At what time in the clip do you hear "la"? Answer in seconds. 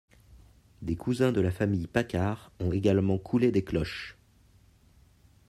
1.41-1.51